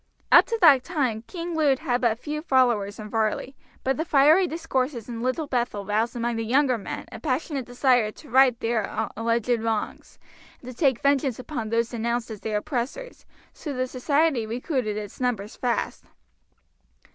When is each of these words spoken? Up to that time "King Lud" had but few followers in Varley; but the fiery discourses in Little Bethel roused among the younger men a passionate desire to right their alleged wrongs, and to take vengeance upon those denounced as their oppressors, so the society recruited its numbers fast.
Up 0.31 0.45
to 0.47 0.57
that 0.61 0.83
time 0.83 1.21
"King 1.27 1.53
Lud" 1.53 1.77
had 1.77 2.01
but 2.01 2.17
few 2.17 2.41
followers 2.41 2.97
in 2.97 3.07
Varley; 3.07 3.55
but 3.83 3.97
the 3.97 4.03
fiery 4.03 4.47
discourses 4.47 5.07
in 5.07 5.21
Little 5.21 5.45
Bethel 5.45 5.85
roused 5.85 6.15
among 6.15 6.37
the 6.37 6.43
younger 6.43 6.75
men 6.79 7.05
a 7.11 7.19
passionate 7.19 7.65
desire 7.65 8.09
to 8.13 8.27
right 8.31 8.59
their 8.61 9.11
alleged 9.15 9.61
wrongs, 9.61 10.17
and 10.59 10.71
to 10.71 10.75
take 10.75 11.01
vengeance 11.03 11.37
upon 11.37 11.69
those 11.69 11.89
denounced 11.89 12.31
as 12.31 12.39
their 12.39 12.57
oppressors, 12.57 13.27
so 13.53 13.73
the 13.73 13.85
society 13.85 14.47
recruited 14.47 14.97
its 14.97 15.21
numbers 15.21 15.55
fast. 15.55 16.03